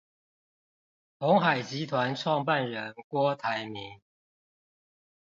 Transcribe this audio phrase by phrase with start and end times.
[1.19, 3.99] 鴻海集團創辦人郭台銘